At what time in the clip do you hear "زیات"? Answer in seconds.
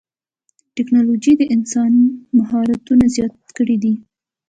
3.15-3.35